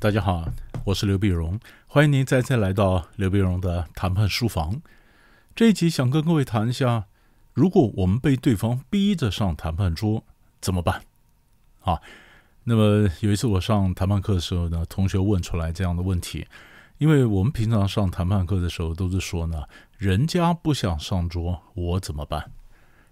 [0.00, 0.50] 大家好，
[0.86, 4.80] 我是刘碧荣，欢迎您再次来到刘碧荣的谈判书房。
[5.54, 7.04] 这一集想跟各位谈一下，
[7.52, 10.24] 如果我们被对方逼着上谈判桌
[10.58, 11.02] 怎么办？
[11.82, 12.00] 啊，
[12.64, 16.46] 那么有一次我上谈判课的时候呢，同学问出来这样的问题，
[16.96, 19.64] 因为我们平常上谈判课的时候都是说呢，
[19.98, 22.50] 人家不想上桌，我怎么办？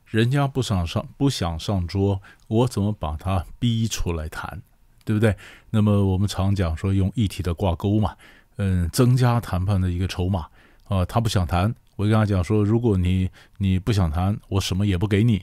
[0.06, 4.62] 人家不想上不想上桌，我怎么把他逼出来谈？
[5.08, 5.34] 对不对？
[5.70, 8.14] 那么我们常讲说用议题的挂钩嘛，
[8.56, 10.46] 嗯，增加谈判的一个筹码
[10.86, 11.02] 啊。
[11.06, 15.42] 他不想谈，我就跟他讲说，如果你你不想谈，我什么也不给你，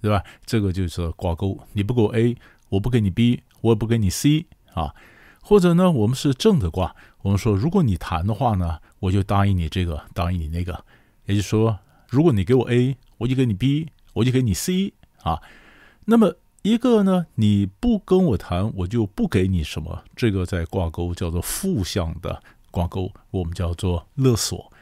[0.00, 0.24] 对吧？
[0.46, 1.60] 这个就是挂钩。
[1.74, 2.34] 你不给我 A，
[2.70, 4.94] 我不给你 B，我也不给你 C 啊。
[5.42, 10.82] 或者呢，我们是正的挂，我们说，如果你谈的话呢，我就答应你这个，答应你那个。
[11.26, 15.38] 也就是说，如果你给我 A，我就给你 B，我就给你 C 啊。
[16.06, 16.34] 那么。
[16.62, 20.04] 一个呢，你不跟我谈，我就不给你什么。
[20.14, 24.72] 这个在挂钩叫做负向的挂钩，我们叫做勒索。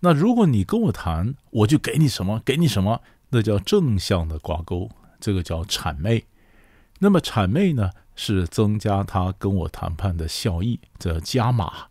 [0.00, 6.24] 那如果你跟我谈，我就给你什么，给你什么，那叫正向的挂钩，这个叫谄媚。
[7.00, 11.88] 那么谄媚呢，是增加他跟我谈判的效益，这加码。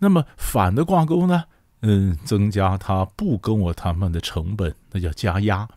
[0.00, 1.44] 那么反的挂钩呢，
[1.82, 5.68] 嗯，增加他不跟我谈判的成本，那叫加压。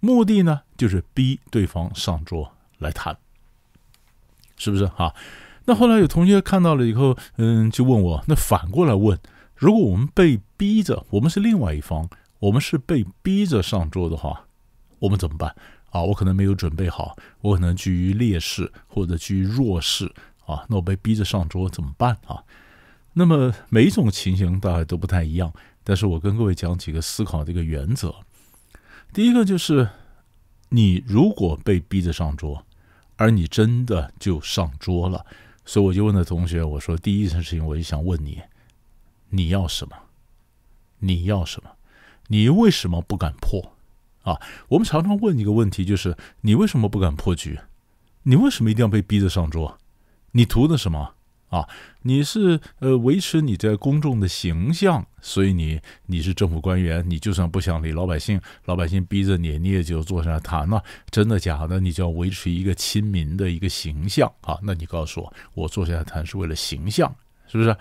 [0.00, 3.16] 目的呢，就是逼对方上桌来谈，
[4.56, 5.14] 是不是哈？
[5.66, 9.18] 那后来有同学看到了以后，嗯，就问我，那反过来问，
[9.54, 14.46] 如果我们被逼着，我们是另外一方，我们是被逼着上桌的话，
[14.98, 15.54] 我们怎么办
[15.90, 16.02] 啊？
[16.02, 20.10] 我可能没有准备好，我可能居于劣势或者居于弱势
[20.46, 22.42] 啊，那我被逼着上桌怎么办啊？
[23.12, 25.52] 那么每一种情形大概都不太一样，
[25.84, 28.14] 但是我跟各位讲几个思考的一个原则。
[29.12, 29.88] 第一个就是，
[30.70, 32.64] 你如果被逼着上桌，
[33.16, 35.26] 而你真的就上桌了，
[35.64, 38.40] 所以我就问了同学，我说第一件事情，我就想问你，
[39.28, 39.96] 你要什么？
[41.00, 41.70] 你要什么？
[42.28, 43.72] 你为什么不敢破？
[44.22, 47.58] 啊，我们常常问一个问题，就是你为什么不敢破局？
[48.22, 49.78] 你为什么一定要被逼着上桌？
[50.32, 51.14] 你图的什么？
[51.50, 51.68] 啊，
[52.02, 60.82] 你是呃维持你在公众的形象，所以你你是政府官员，你就算不想理老百姓，老百姓逼着你，你也就坐下来谈了。
[61.10, 61.78] 真的假的？
[61.78, 64.58] 你就要维持一个亲民的一个形象啊？
[64.62, 67.14] 那你告诉我，我坐下来谈是为了形象，
[67.46, 67.76] 是不是？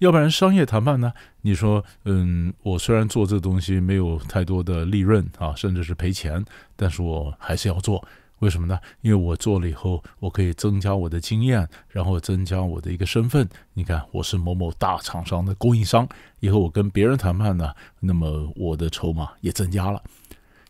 [0.00, 1.12] 要不然商业谈判呢？
[1.42, 6.44] 你说，嗯，我虽然做这东西没有太多的利润啊，甚至是赔钱，
[6.74, 8.04] 但是我还是要做。
[8.42, 8.76] 为什么呢？
[9.02, 13.48] 因为我做了以后，我可以增加我的经验，然后增加我的一个身份。
[13.72, 16.08] 你看，我是某某大厂商的供应商，
[16.40, 20.02] 以后我跟别人谈判呢，那么我的筹码也增加了。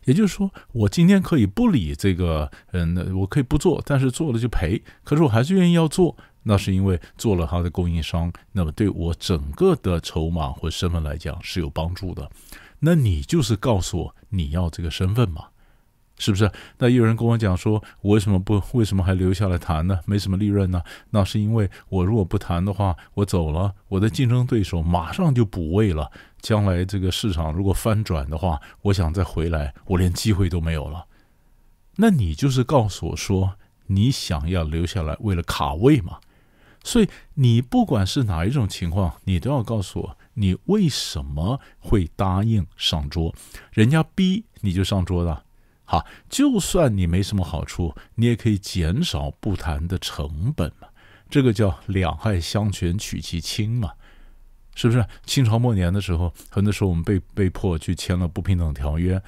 [0.05, 4.79] 也就是说，我今天可以不理这个，嗯，我可以不做，但是做了就赔。
[5.03, 12.29] 可是我还是愿意要做，那是因为做了他的供应商，那么对我整个的筹码或身份来讲是有帮助的。
[12.81, 15.45] 那你就是告诉我你要这个身份嘛？
[16.17, 16.49] 是不是？
[16.77, 19.99] 那有人跟我讲说，我为什么不为什么还留下来谈呢？
[20.05, 20.81] 没什么利润呢？
[21.09, 26.11] 那是因为我如果不谈的话，我走了，我的竞争对手马上就补位了。
[26.41, 31.05] 将来这个市场如果翻转的话，我想再回来，我连机会都没有了。
[31.95, 33.55] 那你就是告诉我说，
[33.87, 36.19] 你想要留下来为了卡位嘛？
[36.83, 43.33] 所以你不管是哪一种情况，你都要告诉我，你为什么会答应上桌？
[43.71, 45.43] 人家逼你就上桌了。
[45.85, 50.87] 好，就算你没什么好处，你也可以减少不谈的成本嘛。
[51.29, 53.91] 这个叫两害相权取其轻嘛，
[54.75, 55.05] 是不是？
[55.25, 59.21] 清朝末年的时候，很多时候我们被被迫去签了不平等条约。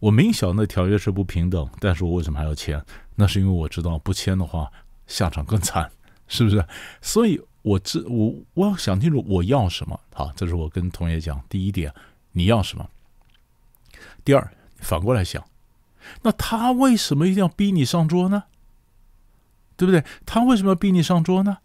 [0.00, 2.84] 我明晓那条约是不平等，但是我为什么还要签？
[3.14, 4.70] 那是因为我知道不签的话
[5.06, 5.90] 下场更惨，
[6.26, 6.64] 是不是？
[7.00, 9.98] 所以我知我我要想清楚我要什么。
[10.12, 11.94] 好，这是我跟同学讲第一点，
[12.32, 12.90] 你要什么？
[14.24, 15.42] 第二，反过来想。
[16.22, 18.44] 那他为什么一定要逼你上桌呢？
[19.76, 20.04] 对不对？
[20.26, 21.58] 他为什么要逼你上桌呢？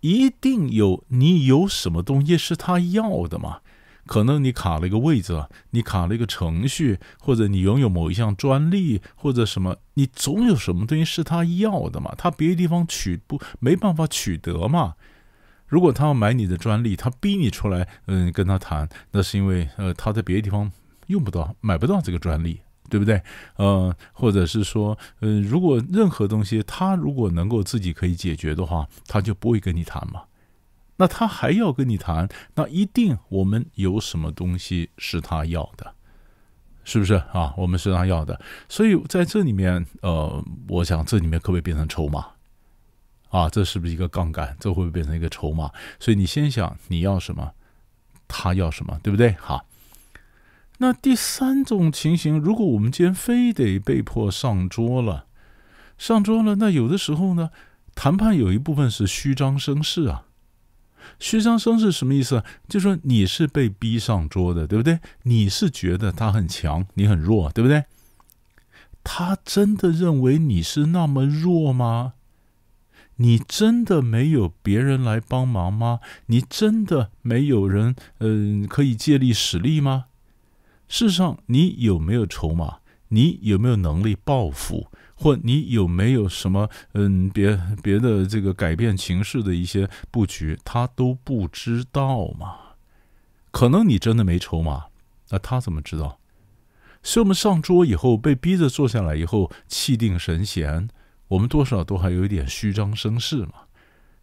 [0.00, 3.60] 一定有你有什么东西是他要的嘛？
[4.06, 12.12] 可能你卡了一个位置，你卡了一个程序，或者你拥有某一项专利，或者什么，你总有什么东西是他要的嘛？
[12.16, 14.94] 他别的地方取不没办法取得嘛？
[15.68, 20.72] 如果他要买你的专利，他逼你出来，嗯，跟他谈，那是因为呃他在别的地方
[21.06, 22.62] 用不到，买不到这个专利。
[22.90, 23.22] 对不对？
[23.56, 30.24] 呃，或者是说，呃，如果任何东西他如果能够自己可以解决的话，他就不会跟你谈嘛。
[30.96, 35.94] 那他还要跟你谈，那一定我们有什么东西是他要的，
[36.84, 37.54] 是不是啊？
[37.56, 38.38] 我们是他要的，
[38.68, 42.26] 所以在这里面，呃，我想这里面可不可以变成筹码
[43.30, 44.54] 啊，这是不是一个杠杆？
[44.60, 45.70] 这会不会变成一个筹码？
[45.98, 47.50] 所以你先想你要什么，
[48.28, 49.34] 他要什么，对不对？
[49.40, 49.64] 好。
[50.82, 55.26] 那第三种情形，如果我们今天非得被迫上桌了，
[55.98, 57.50] 上桌了，那有的时候呢，
[57.94, 60.24] 谈判有一部分是虚张声势啊。
[61.18, 62.42] 虚张声势什么意思？
[62.66, 65.00] 就说你是被逼上桌的，对不对？
[65.24, 67.84] 你是觉得他很强，你很弱，对不对？
[69.04, 72.14] 他真的认为你是那么弱吗？
[73.16, 76.00] 你真的没有别人来帮忙吗？
[76.26, 80.06] 你真的没有人，嗯，可以借力使力吗？
[80.90, 82.78] 事实上，你有没有筹码？
[83.08, 84.88] 你有没有能力报复？
[85.14, 90.58] 或你有没有什么嗯别别的这个改变情势的一些布局？
[90.64, 92.56] 他都不知道嘛？
[93.52, 94.86] 可能你真的没筹码，
[95.28, 96.18] 那他怎么知道？
[97.04, 100.88] 所以我们上桌以后被逼着坐下来以后，气定神闲，
[101.28, 103.52] 我们多少都还有一点虚张声势嘛？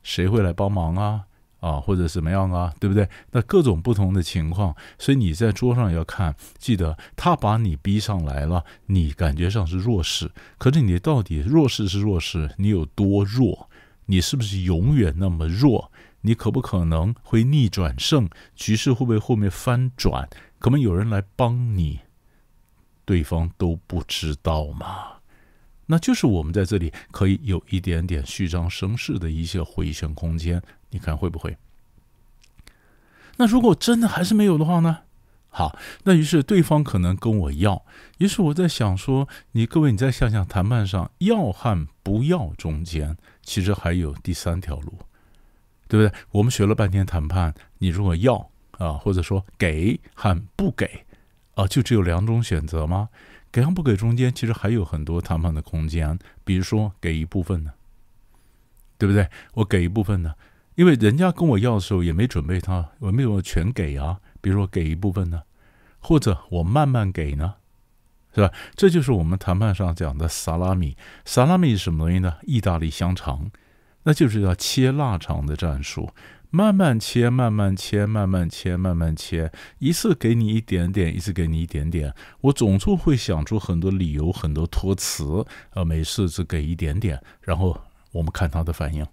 [0.03, 1.26] 谁会来帮忙啊？
[1.59, 3.09] 啊，或者怎么样啊，对不对？
[3.31, 13.69] 那各种不同的情况，所以你在桌上要看，记得他把你逼上来了，你感觉上是弱势，可是你到底弱势是弱势，你有多弱？
[14.05, 15.91] 你是不是永远那么弱？
[16.21, 18.29] 你可不可能会逆转胜？
[18.55, 20.29] 局势会不会后面翻转？
[20.59, 21.99] 可能有人来帮你，
[23.05, 25.13] 对方都不知道吗？
[25.87, 31.57] 那就是我们在这里可以有一点点虚张声势的一些回旋空间，你看会不会？
[33.37, 34.99] 那如果真的还是没有的话呢？
[35.49, 37.83] 好，那于是对方可能跟我要，
[38.19, 44.99] 于是我在想说，你各位你再想想，谈判上要和不要中间，其实还有第三条路，
[45.87, 46.19] 对不对？
[46.31, 51.05] 我们学了半天谈判，你如果要啊，或者说给和不给
[51.55, 53.09] 啊，就只有两种选择吗？
[53.51, 56.19] 给和不给中间，其实还有很多谈判的空间。
[56.43, 57.73] 比如说，给一部分呢，
[58.99, 59.27] 对不对？
[59.53, 60.35] 我给一部分呢，
[60.77, 64.19] 因为人家跟我要的时候也没准备他，我没有全给啊。
[64.41, 65.41] 比如说，给一部分呢，
[65.97, 67.55] 或者我慢慢给呢，
[68.35, 68.53] 是吧？
[68.75, 70.95] 这就是我们谈判上讲的萨拉米。
[71.25, 72.35] 萨拉米是什么东西呢？
[72.43, 73.49] 意大利香肠，
[74.03, 76.11] 那就是要切腊肠的战术。
[76.51, 82.13] 慢慢切，慢慢切，慢慢切，慢慢切，一次给你一点点，一次给你一点点。
[82.41, 85.43] 我总是会想出很多理由，很多托词，
[85.73, 87.75] 呃，每次只给一点点，然后
[88.11, 89.03] 我们看他的反应，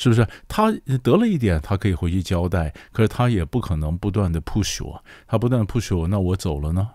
[0.00, 0.26] 是不是？
[0.48, 6.88] 他得了一点，他可以回去交代，可是他也不可能不断的 push 我，他不断的 push 我，那我走了呢？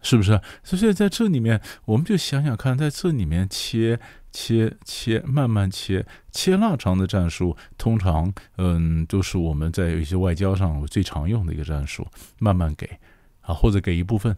[0.00, 0.40] 是不是？
[0.62, 4.00] 所以在这里面，我们就想想看，在这里面切。
[4.36, 12.04] 切切慢慢切切腊肠的战术，通常嗯都是我们在一些外交上最常用的一个战术。
[12.40, 12.98] 慢慢给
[13.42, 14.36] 啊，或者给一部分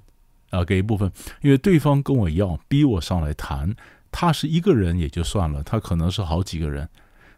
[0.51, 1.11] 啊，给一部分，
[1.41, 3.75] 因为对方跟我要逼我上来谈，
[4.13, 6.87] 他是一个人也就算了，他可能是好几个人。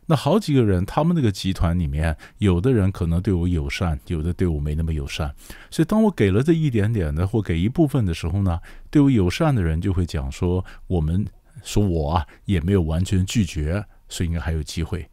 [0.09, 5.33] 那好几个人，他们那个集团里面，有的人可能对我友善，有的对我没那么友善。
[5.71, 8.59] 所以当我给了这一点点的或给一部分的时候呢，
[8.91, 11.25] 对我友善的人就会讲说我们。
[11.65, 15.11] 说我啊也没有完全拒绝，所以应该还有机会。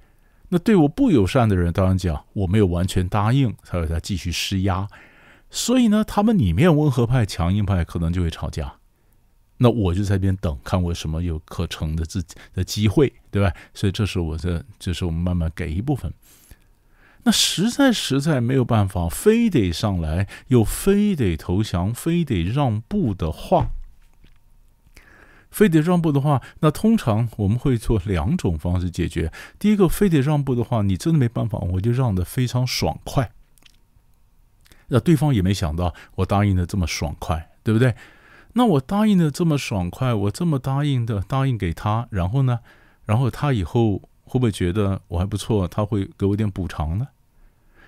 [0.49, 4.87] 那对我不友善的人，当然讲我没有完全答应，才会再继续施压。
[5.49, 8.75] 所以呢，他们里面温和派、强硬派可能就会吵架。
[9.57, 13.53] 那我就在边等，看我什么有可乘的自己的机会，对吧？
[13.73, 16.13] 所以这是我这，就是我们慢慢给一部分。
[17.23, 23.71] 那实在实在没有办法，非得上来，又非得投降，非得让步的话。
[25.49, 29.31] 非得让步的话，那通常我们会做两种方式解决。
[29.57, 33.31] 第一个，非得让步的话，你真的没办法，我就让的非常爽快。
[34.89, 37.95] 那对方也没想到我答应的这么爽快，对不对？
[38.57, 42.59] 那我答应的这么爽快，我这么答应的答应给他，然后呢，
[43.03, 45.67] 然后他以后会不会觉得我还不错？
[45.67, 47.05] 他会给我点补偿呢？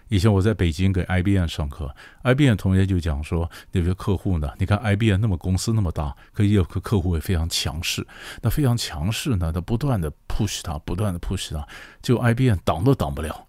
[0.10, 8.06] 以前我在北京给 IBM 上课，IBM 同学就讲说，有些客户呢，你看 IBM 那么公司那么大，可以有个客户也非常强势，
[8.42, 11.66] 那非常强势呢，他不断的 push 他，不断的 push 他，
[12.02, 13.47] 就 IBM 挡都挡不了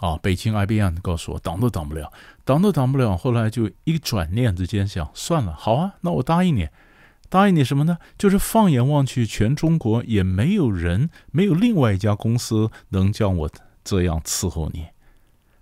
[0.00, 0.18] 啊！
[0.22, 2.10] 北京 IBM 告诉我，挡都挡不了，
[2.44, 3.16] 挡都挡不了。
[3.16, 6.68] 后来就一转念之间想，算了，好啊，那我答应你，
[7.28, 7.98] 答应你什么呢？
[8.16, 13.50] 就是放眼望去，全中国也没有人，没有另外一家公司能叫我
[13.84, 14.86] 这样伺候你。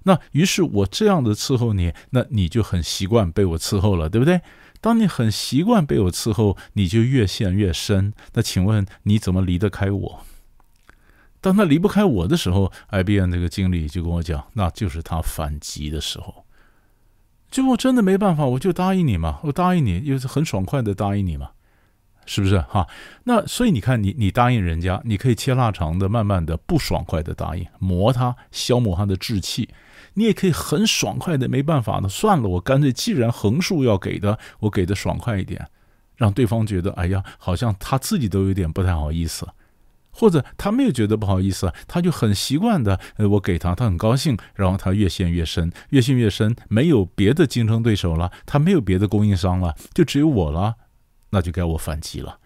[0.04, 4.40] 那于是我这样的伺候你，那你就很习惯被我伺候了，对不对？
[4.80, 8.14] 当你很习惯被我伺候，你就越陷越深。
[8.34, 10.24] 那请问你怎么离得开我？
[11.40, 16.44] 当他离不开我的时候，IBM 这个经理就跟我讲，那就是他反击的时候。
[17.50, 21.50] 就我真的没办法，我就答应你嘛，我答应你，又是很爽快的答应你嘛，
[22.26, 22.86] 是不是哈？
[23.24, 29.66] 那所以你看，你你答应人家，你可以切腊肠的，慢慢的不爽快的答应，磨他，消磨他的志气；
[30.12, 35.70] 你也可以很爽快的，没办法的，算了，我干脆既然横竖要给的，我给的爽快一点，
[36.16, 39.48] 让对方觉得，哎呀，好像他自己都有点不太好意思，
[40.18, 50.74] 或者他没有觉得不好意思，他就很习惯的，呃，我给他，他很高兴，然后他越陷越深，越陷越深，没有别的竞争对手了，他没有别的供应商了，就只有我了。
[51.30, 52.38] 那就该我反击了。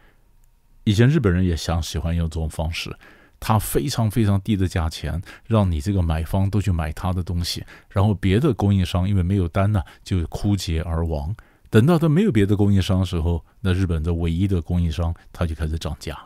[0.85, 2.95] 以前日本人也想喜欢用这种方式，
[3.39, 11.35] 他非常非常低的价钱，让你这个买方都去买他的东西，然后别的供应商因为没有单呢，就枯竭而亡。
[11.71, 16.19] 等到他没有别的供应商的时候，那日本的唯一的供应商他就开始涨价，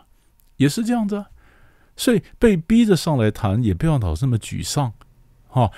[0.57, 1.25] 也是这样子。
[1.97, 4.93] 所以被逼着上来谈，也不要老这么沮丧，
[5.49, 5.71] 哈。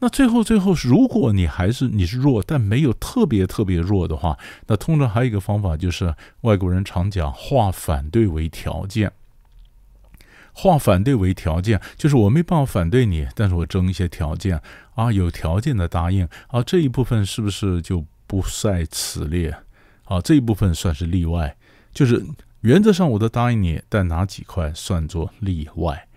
[0.00, 9.12] 那最后，最后，如果你还是你是弱，但没有特别特别弱的话，那通常还有一个方法，就是外国人常讲化反对为条件。
[10.52, 14.60] 化反对为条件，就是我没办法反对你，但是我争一些条件
[14.94, 19.56] 啊，有条件的答应啊，这一部分是不是就不在此列？
[20.04, 21.56] 啊，这一部分算是例外，
[21.94, 22.22] 就是
[22.64, 26.08] 原则上我都答应你，但哪几块算作例外？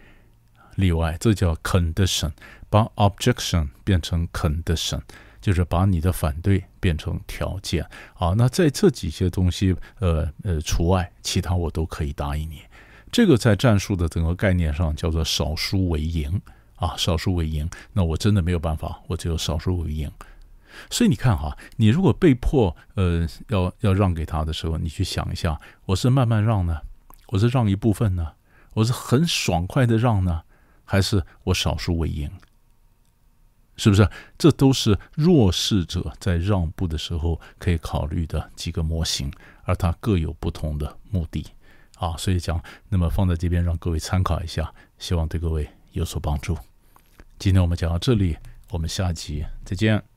[0.78, 2.32] 例外，这叫 condition。
[2.70, 5.02] 把 objection 变成 condition，
[5.42, 8.34] 就是把你的反对变成条件啊。
[8.38, 12.62] 那在这几些东西，呃呃除外，其他我都可以答应你。
[13.12, 16.42] 这个在战术的整个概念上叫做少输为赢
[16.78, 17.70] 啊，少输为赢。
[17.92, 20.10] 那我真的没有办法，我只有少输为赢。
[20.90, 26.82] 所以你看哈，你如果被迫呃要要让给他的时候，你去想一下，我是慢慢让呢，
[27.28, 28.34] 我是让一部分呢，
[28.74, 30.44] 我是很爽快的让呢，
[30.84, 32.30] 还是我少数为赢？
[33.80, 34.10] 是不是？
[34.40, 39.32] 这都是弱势者在让步的时候可以考虑的几个模型，
[39.66, 41.46] 而它各有不同的目的
[42.00, 42.18] 啊。
[42.18, 46.58] 所以讲，那么放在这边让各位参考一下，希望对各位有所帮助。
[47.38, 48.36] 今天我们讲到这里，
[48.72, 50.17] 我们下集再见。